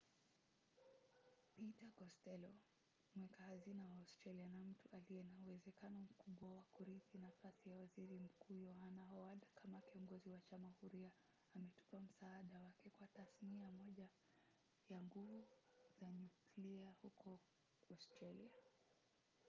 [1.55, 2.51] peter kostello
[3.15, 8.19] mweka hazina wa australia na mtu aliye na uwezekano mkubwa wa kurithi nafasi ya waziri
[8.19, 11.11] mkuu yohana howad kama kiongozi wa chama huria
[11.55, 14.09] ametupa msaada wake kwa tasnia moja
[14.89, 15.47] ya nguvu
[15.99, 17.39] za nyuklia huko
[17.89, 18.51] australia